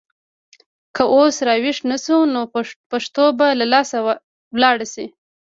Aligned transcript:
که 0.95 1.03
اوس 1.15 1.35
راویښ 1.47 1.77
نه 1.91 1.97
شو 2.03 2.17
نو 2.33 2.41
پښتو 2.91 3.23
به 3.37 3.47
له 3.59 3.65
لاسه 3.73 3.97
لاړه 4.61 4.87
شي. 4.93 5.05